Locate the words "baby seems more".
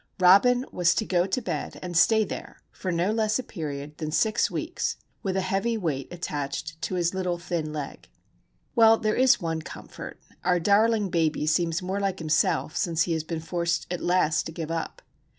11.11-11.99